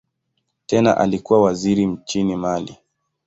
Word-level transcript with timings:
Tena 0.65 0.97
alikuwa 0.97 1.41
waziri 1.41 1.85
nchini 1.85 2.35
Mali. 2.35 2.77